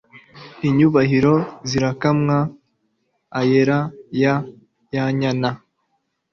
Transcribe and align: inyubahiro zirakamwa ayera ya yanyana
inyubahiro 0.67 1.33
zirakamwa 1.69 2.37
ayera 3.39 3.79
ya 4.21 4.33
yanyana 4.95 5.49